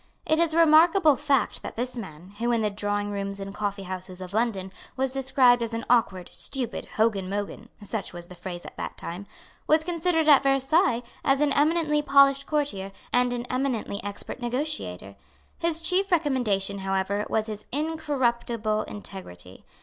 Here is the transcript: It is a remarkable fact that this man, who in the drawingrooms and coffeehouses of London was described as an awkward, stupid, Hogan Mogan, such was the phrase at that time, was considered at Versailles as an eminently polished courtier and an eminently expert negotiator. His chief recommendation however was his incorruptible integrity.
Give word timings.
It 0.25 0.39
is 0.39 0.51
a 0.51 0.57
remarkable 0.57 1.15
fact 1.15 1.61
that 1.61 1.75
this 1.75 1.95
man, 1.95 2.29
who 2.39 2.51
in 2.51 2.63
the 2.63 2.71
drawingrooms 2.71 3.39
and 3.39 3.53
coffeehouses 3.53 4.19
of 4.19 4.33
London 4.33 4.71
was 4.97 5.11
described 5.11 5.61
as 5.61 5.75
an 5.75 5.85
awkward, 5.91 6.31
stupid, 6.33 6.85
Hogan 6.95 7.29
Mogan, 7.29 7.69
such 7.83 8.11
was 8.11 8.25
the 8.25 8.33
phrase 8.33 8.65
at 8.65 8.75
that 8.77 8.97
time, 8.97 9.27
was 9.67 9.83
considered 9.83 10.27
at 10.27 10.41
Versailles 10.41 11.03
as 11.23 11.39
an 11.39 11.53
eminently 11.53 12.01
polished 12.01 12.47
courtier 12.47 12.91
and 13.13 13.31
an 13.31 13.45
eminently 13.45 14.03
expert 14.03 14.39
negotiator. 14.39 15.17
His 15.59 15.79
chief 15.79 16.11
recommendation 16.11 16.79
however 16.79 17.23
was 17.29 17.45
his 17.45 17.67
incorruptible 17.71 18.81
integrity. 18.85 19.65